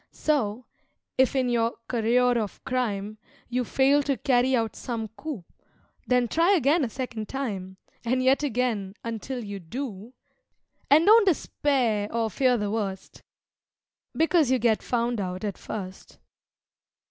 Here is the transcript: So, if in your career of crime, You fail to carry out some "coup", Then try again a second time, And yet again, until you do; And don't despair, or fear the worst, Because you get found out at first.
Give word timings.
So, 0.11 0.65
if 1.15 1.35
in 1.35 1.47
your 1.47 1.75
career 1.87 2.39
of 2.39 2.63
crime, 2.65 3.19
You 3.49 3.63
fail 3.63 4.01
to 4.01 4.17
carry 4.17 4.55
out 4.55 4.75
some 4.75 5.09
"coup", 5.09 5.45
Then 6.07 6.27
try 6.27 6.53
again 6.55 6.83
a 6.83 6.89
second 6.89 7.29
time, 7.29 7.77
And 8.03 8.23
yet 8.23 8.41
again, 8.41 8.95
until 9.03 9.43
you 9.43 9.59
do; 9.59 10.15
And 10.89 11.05
don't 11.05 11.27
despair, 11.27 12.11
or 12.11 12.31
fear 12.31 12.57
the 12.57 12.71
worst, 12.71 13.21
Because 14.17 14.49
you 14.49 14.57
get 14.57 14.81
found 14.81 15.21
out 15.21 15.43
at 15.43 15.59
first. 15.59 16.17